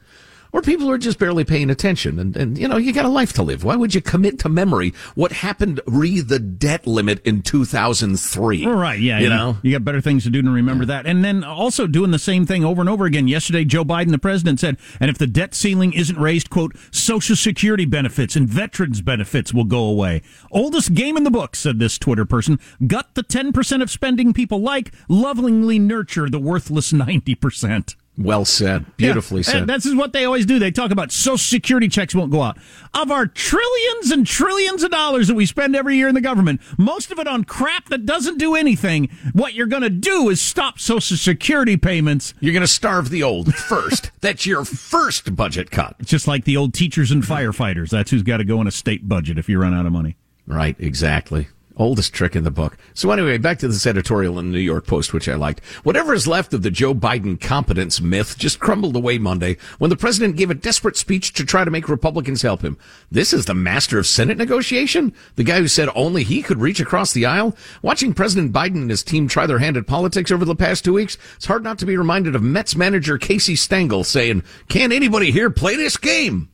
[0.52, 2.18] or people are just barely paying attention.
[2.18, 3.64] And, and you know, you got a life to live.
[3.64, 8.66] Why would you commit to memory what happened re the debt limit in 2003?
[8.66, 9.18] Right, yeah.
[9.18, 9.58] You, You, know?
[9.62, 11.06] you got better things to do than remember that.
[11.06, 13.28] And then also doing the same thing over and over again.
[13.28, 17.36] Yesterday, Joe Biden, the president, said, and if the debt ceiling isn't raised, quote, Social
[17.36, 20.22] Security benefits and veterans benefits will go away.
[20.50, 22.58] Oldest game in the book, said this Twitter person.
[22.86, 27.94] Gut the 10% of spending people like, lovingly nurture the worthless 90%.
[28.18, 28.84] Well said.
[28.96, 29.56] Beautifully Yeah, said.
[29.62, 30.58] and This is what they always do.
[30.58, 32.58] They talk about Social Security checks won't go out.
[32.92, 36.60] Of our trillions and trillions of dollars that we spend every year in the government,
[36.76, 39.08] most of it on crap that doesn't do anything.
[39.34, 42.34] What you're going to do is stop Social Security payments.
[42.40, 44.10] You're going to starve the old first.
[44.20, 45.94] That's your first budget cut.
[46.00, 47.90] It's just like the old teachers and firefighters.
[47.90, 50.16] That's who's got to go in a state budget if you run out of money.
[50.46, 51.46] Right, exactly.
[51.78, 52.76] Oldest trick in the book.
[52.92, 55.64] So anyway, back to this editorial in the New York Post, which I liked.
[55.84, 59.96] Whatever is left of the Joe Biden competence myth just crumbled away Monday when the
[59.96, 62.76] president gave a desperate speech to try to make Republicans help him.
[63.12, 65.14] This is the master of Senate negotiation?
[65.36, 67.56] The guy who said only he could reach across the aisle?
[67.80, 70.94] Watching President Biden and his team try their hand at politics over the past two
[70.94, 75.30] weeks, it's hard not to be reminded of Mets manager Casey Stengel saying, can't anybody
[75.30, 76.48] here play this game?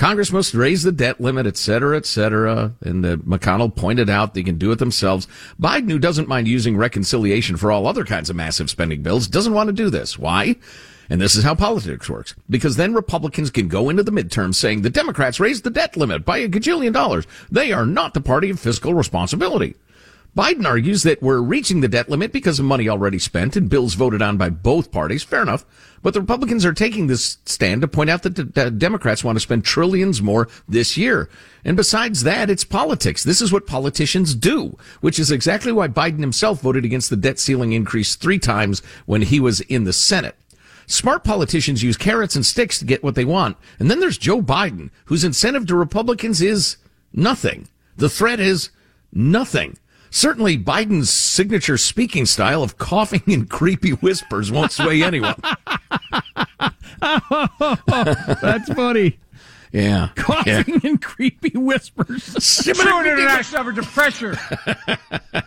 [0.00, 2.72] Congress must raise the debt limit, et cetera, et cetera.
[2.80, 5.28] And McConnell pointed out they can do it themselves.
[5.60, 9.52] Biden, who doesn't mind using reconciliation for all other kinds of massive spending bills, doesn't
[9.52, 10.18] want to do this.
[10.18, 10.56] Why?
[11.10, 12.34] And this is how politics works.
[12.48, 16.24] Because then Republicans can go into the midterms saying the Democrats raised the debt limit
[16.24, 17.26] by a gajillion dollars.
[17.50, 19.76] They are not the party of fiscal responsibility.
[20.36, 23.94] Biden argues that we're reaching the debt limit because of money already spent and bills
[23.94, 25.24] voted on by both parties.
[25.24, 25.64] Fair enough.
[26.02, 29.40] But the Republicans are taking this stand to point out that the Democrats want to
[29.40, 31.28] spend trillions more this year.
[31.64, 33.24] And besides that, it's politics.
[33.24, 37.38] This is what politicians do, which is exactly why Biden himself voted against the debt
[37.38, 40.36] ceiling increase three times when he was in the Senate.
[40.86, 43.56] Smart politicians use carrots and sticks to get what they want.
[43.78, 46.78] And then there's Joe Biden, whose incentive to Republicans is
[47.12, 47.68] nothing.
[47.96, 48.70] The threat is
[49.12, 49.76] nothing.
[50.10, 55.36] Certainly, Biden's signature speaking style of coughing in creepy whispers won't sway anyone.
[57.00, 59.18] That's funny.
[59.72, 60.08] Yeah.
[60.16, 62.34] Coughing and creepy whispers.
[62.64, 64.36] True international effort to pressure.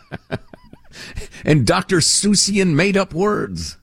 [1.45, 1.97] and Dr.
[1.97, 3.78] Seussian made up words.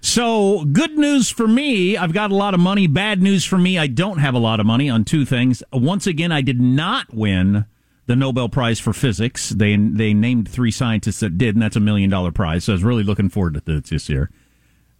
[0.00, 2.86] So, good news for me, I've got a lot of money.
[2.86, 5.62] Bad news for me, I don't have a lot of money on two things.
[5.72, 7.66] Once again, I did not win
[8.08, 9.50] the Nobel Prize for Physics.
[9.50, 12.64] They they named three scientists that did, and that's a million dollar prize.
[12.64, 14.30] So I was really looking forward to this this year.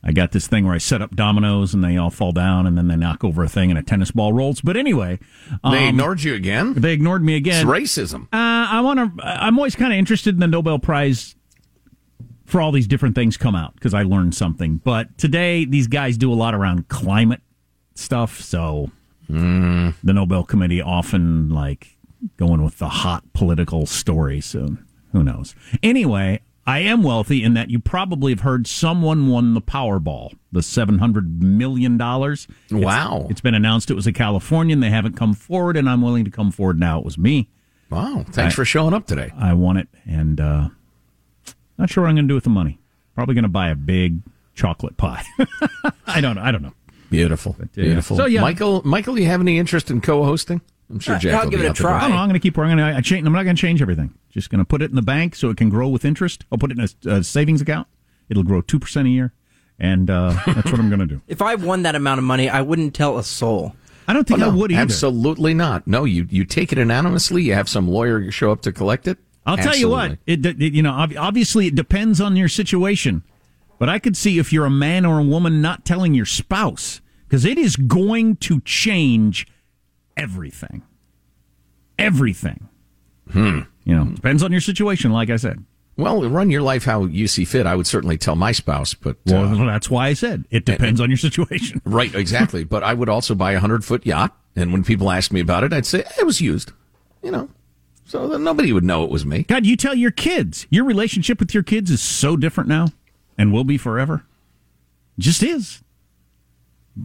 [0.05, 2.79] I got this thing where I set up dominoes and they all fall down and
[2.79, 4.61] then they knock over a thing and a tennis ball rolls.
[4.61, 5.19] But anyway,
[5.51, 6.75] They um, ignored you again?
[6.75, 7.69] They ignored me again.
[7.69, 8.23] It's racism.
[8.33, 9.27] Uh, I want to.
[9.27, 11.35] I'm always kind of interested in the Nobel Prize
[12.47, 14.77] for all these different things come out because I learned something.
[14.77, 17.41] But today, these guys do a lot around climate
[17.97, 18.91] stuff, so
[19.27, 19.91] Hmm.
[20.05, 21.98] the Nobel Committee often like
[22.37, 24.41] going with the hot political story.
[24.41, 24.85] soon.
[25.13, 25.55] who knows?
[25.83, 30.63] Anyway, I am wealthy in that you probably have heard someone won the Powerball, the
[30.63, 32.47] seven hundred million dollars.
[32.71, 33.27] Wow.
[33.31, 34.81] it's been announced it was a Californian.
[34.81, 36.99] They haven't come forward, and I'm willing to come forward now.
[36.99, 37.49] It was me.
[37.91, 38.25] Wow.
[38.31, 39.33] Thanks I- for showing up today.
[39.39, 40.69] I won it, and uh,
[41.79, 42.79] not sure what I'm going to do with the money.
[43.15, 44.21] Probably going to buy a big
[44.55, 45.25] chocolate pie.
[46.07, 46.43] I don't know.
[46.43, 46.75] I don't know.
[47.11, 47.57] Beautiful.
[47.59, 47.65] yeah.
[47.73, 48.17] Beautiful.
[48.19, 48.43] So, yeah.
[48.43, 50.61] Michael, Michael, you have any interest in co-hosting?
[50.91, 51.91] I'm sure Uh, Jack I'll will give be it a try.
[51.91, 51.99] door.
[52.01, 52.17] I don't.
[52.19, 52.57] I'm going to keep.
[52.59, 52.97] I'm going to.
[52.97, 54.15] I change, I'm not going to change everything.
[54.31, 56.45] Just going to put it in the bank so it can grow with interest.
[56.51, 57.89] I'll put it in a, a savings account.
[58.29, 59.33] It'll grow two percent a year,
[59.79, 61.21] and uh, that's what I'm going to do.
[61.29, 63.75] If I won that amount of money, I wouldn't tell a soul.
[64.07, 64.81] I don't think Oh, no, I would either.
[64.81, 65.87] Absolutely not.
[65.87, 67.43] No, you you take it anonymously.
[67.43, 69.19] You have some lawyer show up to collect it.
[69.45, 70.19] I'll tell you what.
[70.27, 73.23] It, it you know obviously it depends on your situation,
[73.79, 77.01] but I could see if you're a man or a woman not telling your spouse
[77.27, 79.47] because it is going to change
[80.19, 80.83] everything.
[81.99, 82.69] Everything.
[83.31, 83.61] Hmm.
[83.85, 85.13] You know, depends on your situation.
[85.13, 85.65] Like I said.
[85.97, 87.67] Well, run your life how you see fit.
[87.67, 91.01] I would certainly tell my spouse, but Well, uh, that's why I said it depends
[91.01, 91.83] on your situation.
[91.85, 92.63] right, exactly.
[92.75, 95.65] but I would also buy a hundred foot yacht, and when people asked me about
[95.65, 96.73] it, I'd say it was used.
[97.21, 97.49] You know,
[98.05, 99.43] so nobody would know it was me.
[99.43, 100.69] God, you tell your kids.
[100.71, 102.87] Your relationship with your kids is so different now,
[103.37, 104.25] and will be forever.
[105.19, 105.83] Just is.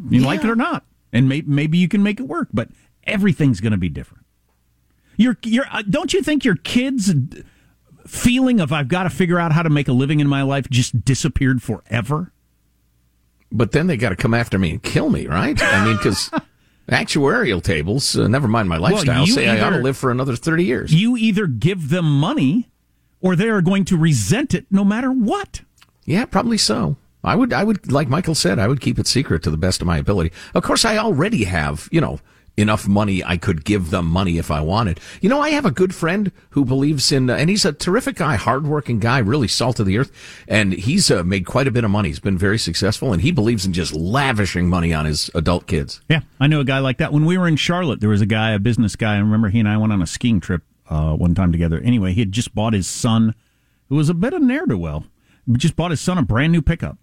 [0.10, 2.70] You like it or not, and may, maybe you can make it work, but
[3.06, 4.26] everything's going to be different.
[5.18, 7.14] Your, your, uh, don't you think your kids'
[8.08, 10.70] feeling of I've got to figure out how to make a living in my life
[10.70, 12.32] just disappeared forever?
[13.52, 15.62] But then they got to come after me and kill me, right?
[15.62, 16.32] I mean, because
[16.90, 20.10] actuarial tables, uh, never mind my Well, lifestyle, you say I ought to live for
[20.10, 20.92] another thirty years.
[20.94, 22.72] You either give them money,
[23.22, 25.62] or they are going to resent it no matter what.
[26.06, 26.98] Yeah, probably so.
[27.24, 29.80] I would, I would, like Michael said, I would keep it secret to the best
[29.80, 30.34] of my ability.
[30.54, 32.20] Of course, I already have, you know,
[32.56, 35.00] enough money I could give them money if I wanted.
[35.22, 38.18] You know, I have a good friend who believes in, uh, and he's a terrific
[38.18, 40.12] guy, hardworking guy, really salt of the earth,
[40.48, 42.10] and he's uh, made quite a bit of money.
[42.10, 46.02] He's been very successful, and he believes in just lavishing money on his adult kids.
[46.10, 47.12] Yeah, I know a guy like that.
[47.12, 49.16] When we were in Charlotte, there was a guy, a business guy.
[49.16, 51.80] I remember he and I went on a skiing trip uh, one time together.
[51.80, 53.34] Anyway, he had just bought his son,
[53.90, 55.06] who was a bit of ne'er do well,
[55.54, 56.98] just bought his son a brand new pickup.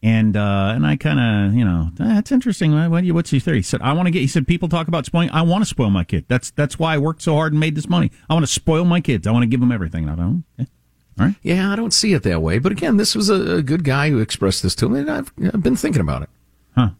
[0.00, 2.72] And uh, and I kind of you know that's interesting.
[2.88, 3.58] What, you, what's your theory?
[3.58, 4.20] He said I want to get.
[4.20, 5.30] He said people talk about spoiling.
[5.30, 6.24] I want to spoil my kid.
[6.28, 8.12] That's that's why I worked so hard and made this money.
[8.30, 9.26] I want to spoil my kids.
[9.26, 10.08] I want to give them everything.
[10.08, 10.44] I don't.
[10.60, 10.70] Okay.
[11.18, 11.34] All right.
[11.42, 12.58] Yeah, I don't see it that way.
[12.58, 15.32] But again, this was a, a good guy who expressed this to me, and I've,
[15.52, 16.30] I've been thinking about it.
[16.76, 16.90] Huh.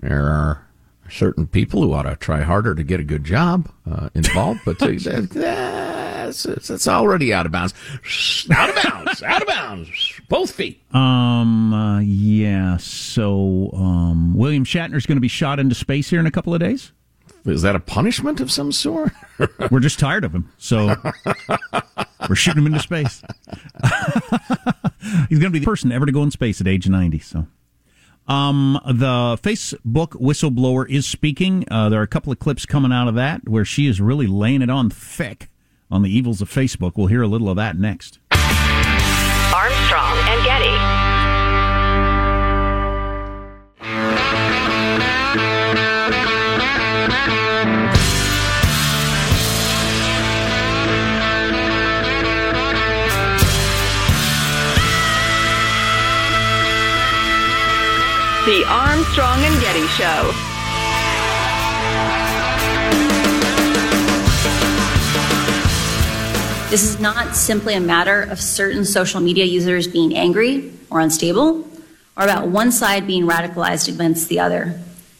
[0.00, 0.68] There are
[1.10, 4.78] certain people who ought to try harder to get a good job uh, involved, but
[6.28, 7.74] uh, that's, that's already out of bounds.
[8.54, 9.22] Out of bounds.
[9.22, 10.20] out of bounds.
[10.28, 10.82] Both feet.
[10.94, 11.72] Um.
[11.72, 12.76] Uh, yeah.
[12.78, 16.60] So, um, William Shatner's going to be shot into space here in a couple of
[16.60, 16.92] days.
[17.44, 19.12] Is that a punishment of some sort?
[19.70, 20.94] we're just tired of him, so
[22.28, 23.22] we're shooting him into space.
[25.28, 27.18] He's going to be the person ever to go in space at age ninety.
[27.18, 27.46] So.
[28.26, 31.64] Um, the Facebook whistleblower is speaking.
[31.70, 34.26] Uh, there are a couple of clips coming out of that where she is really
[34.26, 35.48] laying it on thick
[35.90, 36.92] on the evils of Facebook.
[36.96, 38.18] We'll hear a little of that next.
[39.52, 41.08] Armstrong and Getty.
[58.46, 60.47] The Armstrong and Getty Show.
[66.70, 71.66] This is not simply a matter of certain social media users being angry or unstable,
[72.14, 74.78] or about one side being radicalized against the other.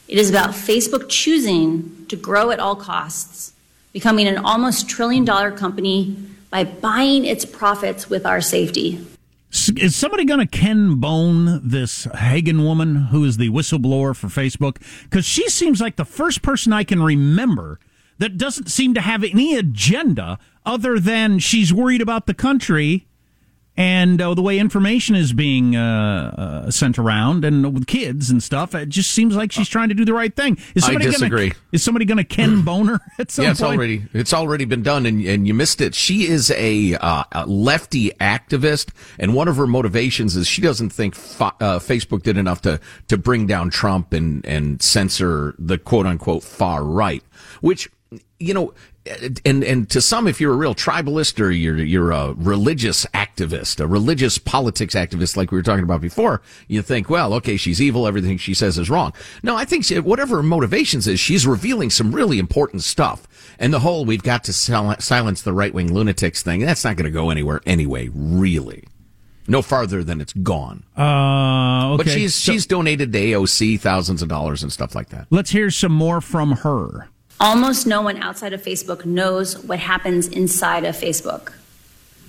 [0.08, 3.54] It is about Facebook choosing to grow at all costs,
[3.94, 6.18] becoming an almost trillion dollar company
[6.50, 9.06] by buying its profits with our safety.
[9.50, 14.82] Is somebody going to Ken Bone this Haugen woman who is the whistleblower for Facebook?
[15.04, 17.80] Because she seems like the first person I can remember
[18.18, 23.08] that doesn't seem to have any agenda other than she's worried about the country
[23.78, 28.42] and uh, the way information is being uh, uh, sent around and with kids and
[28.42, 28.74] stuff.
[28.74, 30.58] It just seems like she's trying to do the right thing.
[30.74, 31.50] Is somebody I disagree.
[31.50, 33.78] Gonna, is somebody going to Ken Boner at some yeah, it's point?
[33.78, 35.94] already it's already been done, and and you missed it.
[35.94, 40.90] She is a, uh, a lefty activist, and one of her motivations is she doesn't
[40.90, 45.78] think fa- uh, Facebook did enough to to bring down Trump and and censor the
[45.78, 47.22] quote unquote far right,
[47.60, 47.88] which
[48.40, 48.72] you know,
[49.44, 53.80] and and to some, if you're a real tribalist or you're you're a religious activist,
[53.80, 57.80] a religious politics activist, like we were talking about before, you think, well, okay, she's
[57.80, 58.06] evil.
[58.06, 59.12] Everything she says is wrong.
[59.42, 63.26] No, I think she, whatever her motivations is, she's revealing some really important stuff.
[63.58, 67.06] And the whole "we've got to silence the right wing lunatics" thing that's not going
[67.06, 68.08] to go anywhere anyway.
[68.14, 68.84] Really.
[69.50, 70.84] No farther than it's gone.
[70.96, 72.04] Uh, okay.
[72.04, 75.26] But she's So- she's donated to AOC thousands of dollars and stuff like that.
[75.30, 77.08] Let's hear some more from her.
[77.40, 81.52] Almost no one outside of Facebook knows what happens inside of Facebook.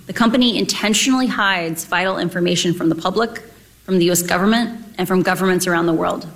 [0.05, 3.39] The company intentionally hides vital information from the public,
[3.85, 6.27] from the US government, and from governments around the world.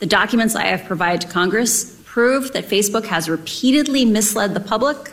[0.00, 5.12] The documents I have provided to Congress prove that Facebook has repeatedly misled the public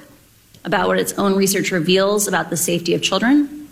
[0.66, 3.70] about what its own research reveals about the safety of children,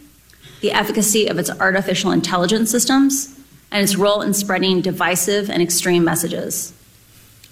[0.61, 3.37] the efficacy of its artificial intelligence systems,
[3.71, 6.73] and its role in spreading divisive and extreme messages.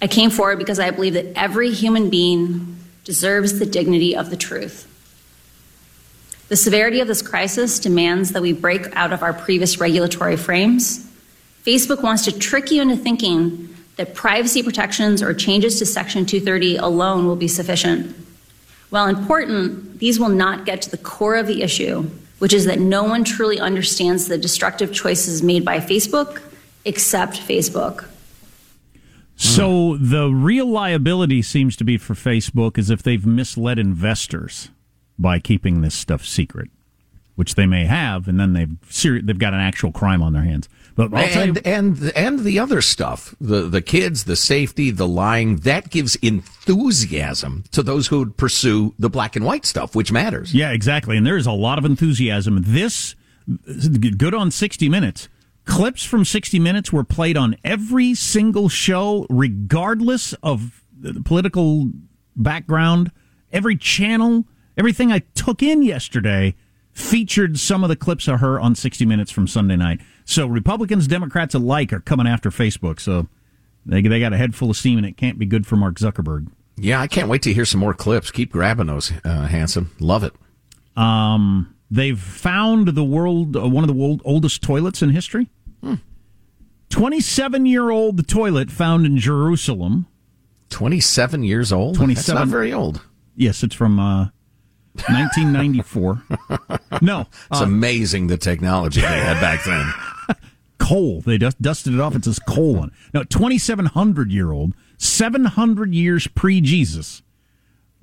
[0.02, 4.38] I came forward because I believe that every human being deserves the dignity of the
[4.38, 4.92] truth.
[6.48, 11.10] The severity of this crisis demands that we break out of our previous regulatory frames.
[11.64, 16.78] Facebook wants to trick you into thinking that privacy protections or changes to Section 230
[16.78, 18.16] alone will be sufficient.
[18.90, 22.80] While important, these will not get to the core of the issue, which is that
[22.80, 26.42] no one truly understands the destructive choices made by Facebook
[26.84, 28.06] except Facebook.
[29.36, 30.10] So hmm.
[30.10, 34.70] the real liability seems to be for Facebook is if they've misled investors
[35.20, 36.70] by keeping this stuff secret,
[37.36, 40.44] which they may have, and then they've ser- they've got an actual crime on their
[40.44, 40.70] hands.
[40.96, 45.08] But I'll you, and and and the other stuff, the the kids, the safety, the
[45.08, 50.12] lying, that gives enthusiasm to those who would pursue the black and white stuff, which
[50.14, 50.54] matters.
[50.54, 51.18] yeah, exactly.
[51.18, 52.64] And there is a lot of enthusiasm.
[52.66, 53.16] This
[54.18, 55.28] good on sixty minutes.
[55.66, 61.90] Clips from 60 Minutes were played on every single show, regardless of the political
[62.36, 63.12] background.
[63.52, 64.46] Every channel,
[64.78, 66.56] everything I took in yesterday,
[66.92, 70.02] featured some of the clips of her on 60 Minutes from Sunday night.
[70.24, 73.00] So Republicans, Democrats alike are coming after Facebook.
[73.00, 73.28] So
[73.86, 75.96] they, they got a head full of steam, and it can't be good for Mark
[75.96, 76.48] Zuckerberg.
[76.78, 78.32] Yeah, I can't wait to hear some more clips.
[78.32, 79.90] Keep grabbing those, uh, Hanson.
[80.00, 80.34] Love it.
[80.98, 85.50] Um, they've found the world uh, one of the world, oldest toilets in history.
[86.90, 90.08] Twenty-seven-year-old toilet found in Jerusalem.
[90.70, 91.96] Twenty-seven years old.
[91.96, 92.36] Twenty-seven.
[92.36, 93.02] That's not very old.
[93.36, 94.30] Yes, it's from uh,
[95.10, 96.24] 1994.
[97.02, 97.22] no,
[97.52, 100.38] It's uh, amazing the technology they had back then.
[100.78, 101.22] coal.
[101.22, 102.16] They dust, dusted it off.
[102.16, 102.94] It says coal on it.
[103.14, 107.22] No, 2,700 year old, 700 years pre Jesus.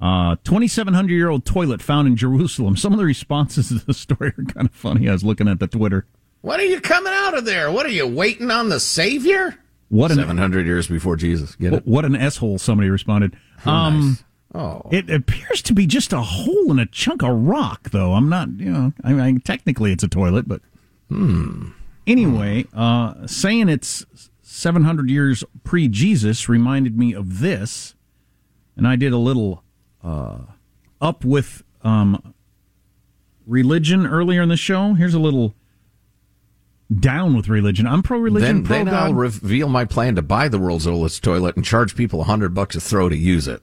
[0.03, 2.77] Uh, 2,700 year old toilet found in Jerusalem.
[2.77, 5.09] Some of the responses to the story are kind of funny.
[5.09, 6.07] I was looking at the Twitter.
[6.41, 7.71] What are you coming out of there?
[7.71, 9.57] What are you waiting on the Savior?
[9.91, 11.55] What an- seven hundred years before Jesus?
[11.55, 11.87] Get it?
[11.87, 12.59] What an s hole!
[12.59, 13.37] Somebody responded.
[13.65, 14.19] Um,
[14.55, 18.13] Oh, It appears to be just a hole in a chunk of rock, though.
[18.13, 20.61] I'm not, you know, I mean, technically it's a toilet, but
[21.09, 21.71] hmm.
[22.07, 24.05] anyway, uh, saying it's
[24.43, 27.95] 700 years pre Jesus reminded me of this,
[28.77, 29.65] and I did a little
[30.03, 30.39] uh,
[31.01, 32.35] up with um,
[33.47, 34.95] religion earlier in the show.
[34.95, 35.55] Here's a little
[37.01, 37.87] down with religion.
[37.87, 38.95] I'm pro religion, Then, pro then God.
[38.95, 42.55] I'll reveal my plan to buy the world's oldest toilet and charge people a hundred
[42.55, 43.63] bucks a throw to use it,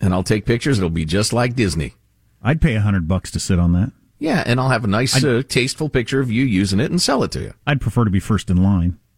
[0.00, 0.78] and I'll take pictures.
[0.78, 1.94] It'll be just like Disney.
[2.42, 3.92] I'd pay a hundred bucks to sit on that.
[4.18, 7.24] Yeah, and I'll have a nice, uh, tasteful picture of you using it and sell
[7.24, 7.54] it to you.
[7.66, 8.98] I'd prefer to be first in line.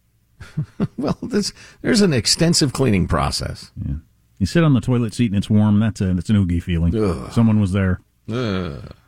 [0.97, 3.71] Well, there's there's an extensive cleaning process.
[3.85, 3.95] Yeah.
[4.37, 5.79] You sit on the toilet seat and it's warm.
[5.79, 6.93] That's a that's an oogie feeling.
[6.95, 7.31] Ugh.
[7.31, 8.01] Someone was there.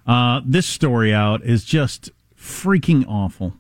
[0.06, 3.54] Uh, this story out is just freaking awful.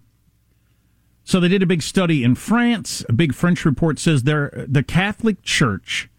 [1.24, 3.03] So they did a big study in France.
[3.09, 6.09] A big French report says there the Catholic Church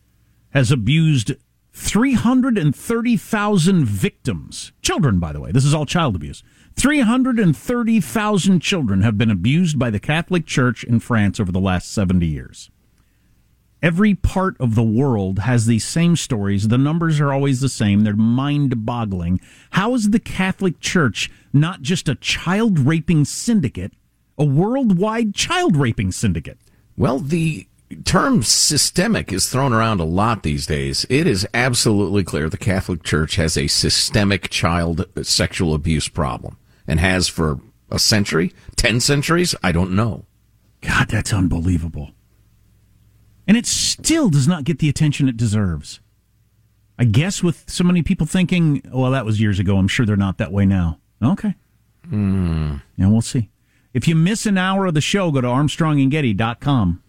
[0.51, 1.32] has abused
[1.72, 4.72] 330,000 victims.
[4.82, 5.51] Children, by the way.
[5.53, 6.42] This is all child abuse.
[6.76, 12.26] 330,000 children have been abused by the Catholic Church in France over the last 70
[12.26, 12.70] years.
[13.83, 16.68] Every part of the world has these same stories.
[16.68, 18.01] The numbers are always the same.
[18.01, 19.41] They're mind boggling.
[19.70, 23.93] How is the Catholic Church not just a child raping syndicate,
[24.37, 26.59] a worldwide child raping syndicate?
[26.97, 27.68] Well, the
[28.05, 31.07] term systemic is thrown around a lot these days.
[31.09, 36.99] It is absolutely clear the Catholic Church has a systemic child sexual abuse problem and
[36.99, 37.61] has for
[37.91, 40.26] a century, 10 centuries, I don't know.
[40.81, 42.11] God, that's unbelievable.
[43.49, 46.01] And it still does not get the attention it deserves.
[46.99, 49.78] I guess with so many people thinking, well, that was years ago.
[49.78, 50.99] I'm sure they're not that way now.
[51.22, 51.55] Okay.
[52.09, 52.76] Hmm.
[52.96, 53.51] Yeah, we'll see.
[53.94, 57.03] If you miss an hour of the show, go to armstrongandgetty.com.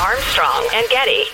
[0.00, 1.24] Armstrong and Getty.